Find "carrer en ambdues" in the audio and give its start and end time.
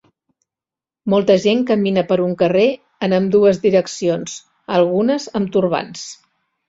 2.41-3.61